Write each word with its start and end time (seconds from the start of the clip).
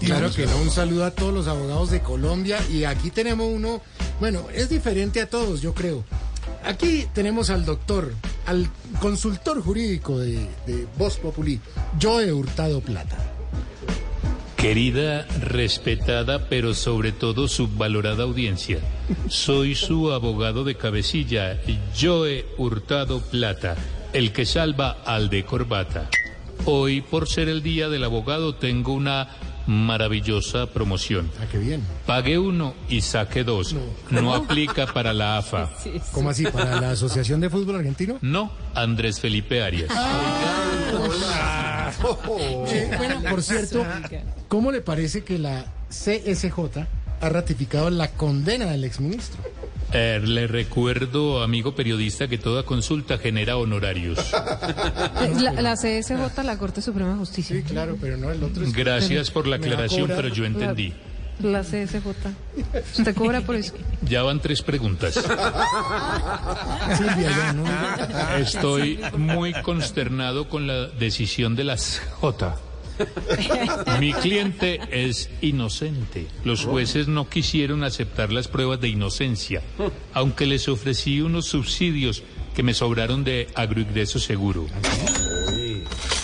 claro 0.00 0.32
que 0.32 0.46
no. 0.46 0.56
Un 0.58 0.70
saludo 0.70 1.04
a 1.04 1.10
todos 1.10 1.32
los 1.32 1.46
abogados 1.46 1.90
de 1.90 2.00
Colombia. 2.00 2.58
Y 2.70 2.84
aquí 2.84 3.10
tenemos 3.10 3.48
uno, 3.48 3.80
bueno, 4.18 4.44
es 4.54 4.68
diferente 4.68 5.20
a 5.20 5.28
todos, 5.28 5.60
yo 5.60 5.74
creo. 5.74 6.04
Aquí 6.64 7.06
tenemos 7.14 7.50
al 7.50 7.64
doctor, 7.64 8.12
al 8.46 8.68
consultor 9.00 9.62
jurídico 9.62 10.18
de, 10.18 10.46
de 10.66 10.86
Voz 10.98 11.16
Populi, 11.16 11.60
Joe 12.00 12.32
Hurtado 12.32 12.80
Plata. 12.80 13.16
Querida, 14.56 15.26
respetada, 15.40 16.50
pero 16.50 16.74
sobre 16.74 17.12
todo 17.12 17.48
subvalorada 17.48 18.24
audiencia, 18.24 18.78
soy 19.28 19.74
su 19.74 20.12
abogado 20.12 20.64
de 20.64 20.74
cabecilla, 20.74 21.58
Joe 21.98 22.44
Hurtado 22.58 23.22
Plata, 23.22 23.76
el 24.12 24.32
que 24.32 24.44
salva 24.44 24.98
al 25.06 25.30
de 25.30 25.46
corbata. 25.46 26.10
Hoy, 26.66 27.00
por 27.00 27.26
ser 27.26 27.48
el 27.48 27.62
día 27.62 27.88
del 27.88 28.04
abogado, 28.04 28.54
tengo 28.54 28.92
una 28.92 29.30
maravillosa 29.70 30.66
promoción. 30.66 31.30
Ah, 31.40 31.46
qué 31.50 31.58
bien. 31.58 31.82
Pague 32.04 32.38
uno 32.38 32.74
y 32.88 33.02
saque 33.02 33.44
dos. 33.44 33.76
No, 34.10 34.34
aplica 34.34 34.92
para 34.92 35.12
la 35.12 35.38
AFA. 35.38 35.70
¿Cómo 36.12 36.30
así? 36.30 36.44
¿Para 36.44 36.80
la 36.80 36.90
Asociación 36.90 37.40
de 37.40 37.48
Fútbol 37.48 37.76
Argentino? 37.76 38.18
No, 38.20 38.50
Andrés 38.74 39.20
Felipe 39.20 39.62
Arias. 39.62 39.90
Eh, 42.68 42.94
bueno, 42.96 43.22
por 43.30 43.42
cierto, 43.42 43.86
¿cómo 44.48 44.72
le 44.72 44.80
parece 44.80 45.22
que 45.22 45.38
la 45.38 45.66
CSJ 45.88 46.86
ha 47.20 47.28
ratificado 47.28 47.90
la 47.90 48.08
condena 48.08 48.66
del 48.66 48.82
exministro? 48.84 49.40
Eh, 49.92 50.20
le 50.22 50.46
recuerdo, 50.46 51.42
amigo 51.42 51.74
periodista, 51.74 52.28
que 52.28 52.38
toda 52.38 52.62
consulta 52.62 53.18
genera 53.18 53.56
honorarios. 53.56 54.18
La, 55.40 55.52
la 55.52 55.74
CSJ, 55.74 56.42
la 56.44 56.58
Corte 56.58 56.82
Suprema 56.82 57.12
de 57.12 57.18
Justicia. 57.18 57.56
Sí, 57.56 57.62
claro, 57.62 57.96
pero 58.00 58.16
no 58.16 58.30
el 58.30 58.42
otro. 58.42 58.64
Es 58.64 58.72
Gracias 58.72 59.30
por 59.30 59.46
la 59.46 59.56
aclaración, 59.56 60.08
pero 60.08 60.28
yo 60.28 60.44
entendí. 60.44 60.92
La 61.42 61.62
CSJ. 61.62 62.06
¿Usted 62.98 63.14
cobra 63.14 63.40
por 63.40 63.56
eso? 63.56 63.74
Ya 64.02 64.22
van 64.22 64.40
tres 64.40 64.62
preguntas. 64.62 65.14
Silvia, 65.14 67.30
ya, 67.30 67.52
¿no? 67.52 67.64
Estoy 68.36 69.00
muy 69.16 69.52
consternado 69.62 70.48
con 70.48 70.66
la 70.66 70.86
decisión 70.86 71.56
de 71.56 71.64
la 71.64 71.76
J. 72.20 72.56
Mi 73.98 74.12
cliente 74.12 74.80
es 74.90 75.30
inocente. 75.40 76.26
Los 76.44 76.64
jueces 76.64 77.08
no 77.08 77.28
quisieron 77.28 77.84
aceptar 77.84 78.32
las 78.32 78.48
pruebas 78.48 78.80
de 78.80 78.88
inocencia, 78.88 79.62
aunque 80.12 80.46
les 80.46 80.68
ofrecí 80.68 81.20
unos 81.20 81.46
subsidios 81.46 82.22
que 82.54 82.62
me 82.62 82.74
sobraron 82.74 83.24
de 83.24 83.48
agroingreso 83.54 84.18
seguro. 84.18 84.66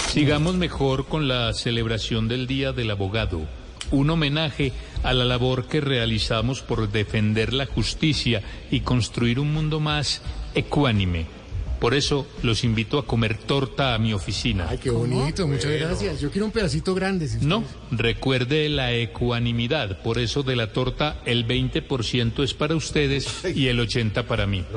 Sigamos 0.09 0.55
mejor 0.57 1.07
con 1.07 1.29
la 1.29 1.53
celebración 1.53 2.29
del 2.29 2.47
Día 2.47 2.73
del 2.73 2.91
Abogado, 2.91 3.47
un 3.91 4.11
homenaje 4.11 4.73
a 5.03 5.13
la 5.13 5.25
labor 5.25 5.67
que 5.67 5.81
realizamos 5.81 6.63
por 6.63 6.91
defender 6.91 7.53
la 7.53 7.67
justicia 7.67 8.43
y 8.71 8.81
construir 8.81 9.39
un 9.39 9.53
mundo 9.53 9.79
más 9.79 10.23
ecuánime. 10.55 11.36
Por 11.81 11.95
eso 11.95 12.27
los 12.43 12.65
invito 12.65 12.99
a 12.99 13.07
comer 13.07 13.37
torta 13.37 13.95
a 13.95 13.99
mi 13.99 14.13
oficina. 14.13 14.67
Ay, 14.69 14.79
qué 14.79 14.91
bonito, 14.91 15.47
muchas 15.47 15.73
gracias. 15.73 16.21
Yo 16.21 16.31
quiero 16.31 16.47
un 16.47 16.53
pedacito 16.53 16.95
grande. 16.95 17.29
si 17.29 17.35
usted- 17.37 17.47
No, 17.47 17.65
recuerde 17.91 18.69
la 18.69 18.93
ecuanimidad. 18.93 20.01
Por 20.03 20.19
eso 20.19 20.43
de 20.43 20.57
la 20.57 20.73
torta 20.73 21.21
el 21.27 21.47
20% 21.47 22.43
es 22.43 22.55
para 22.55 22.75
ustedes 22.75 23.45
y 23.55 23.69
el 23.69 23.79
80% 23.81 24.25
para 24.25 24.47
mí. 24.47 24.65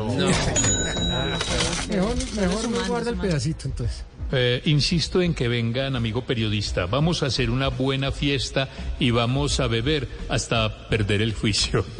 Mejor, 1.89 2.15
mejor 2.35 2.69
me 2.69 2.79
guarda 2.87 3.09
el 3.11 3.17
pedacito, 3.17 3.67
entonces. 3.67 4.03
Eh, 4.31 4.61
insisto 4.65 5.23
en 5.23 5.33
que 5.33 5.47
vengan, 5.47 5.95
amigo 5.95 6.21
periodista. 6.23 6.85
Vamos 6.85 7.23
a 7.23 7.25
hacer 7.27 7.49
una 7.49 7.69
buena 7.69 8.11
fiesta 8.11 8.69
y 8.99 9.09
vamos 9.09 9.59
a 9.59 9.65
beber 9.65 10.07
hasta 10.29 10.87
perder 10.87 11.23
el 11.23 11.33
juicio. 11.33 11.83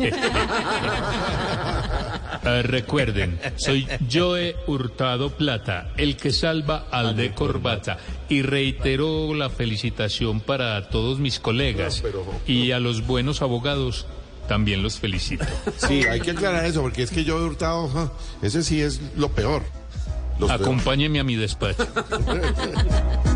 Eh, 2.50 2.64
recuerden, 2.64 3.40
soy 3.58 3.88
Joe 4.12 4.56
Hurtado 4.66 5.30
Plata, 5.30 5.90
el 5.98 6.18
que 6.18 6.32
salva 6.32 6.88
al 6.90 7.16
de 7.16 7.34
corbata. 7.34 7.98
Y 8.28 8.42
reitero 8.42 9.34
la 9.36 9.50
felicitación 9.50 10.40
para 10.40 10.90
todos 10.90 11.20
mis 11.20 11.40
colegas 11.40 12.04
y 12.48 12.72
a 12.72 12.80
los 12.80 13.06
buenos 13.06 13.42
abogados 13.42 14.08
también 14.48 14.82
los 14.82 14.98
felicito. 14.98 15.46
Sí, 15.78 16.04
hay 16.06 16.22
que 16.22 16.32
aclarar 16.32 16.66
eso, 16.66 16.82
porque 16.82 17.04
es 17.04 17.12
que 17.12 17.24
yo 17.24 17.38
he 17.38 17.44
hurtado, 17.44 17.88
ja, 17.90 18.12
ese 18.42 18.64
sí 18.64 18.82
es 18.82 19.00
lo 19.16 19.30
peor. 19.30 19.62
Acompáñeme 20.50 21.20
a 21.20 21.24
mi 21.24 21.36
despacho. 21.36 21.88